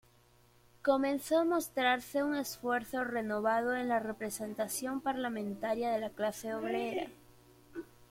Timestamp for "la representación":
3.87-4.99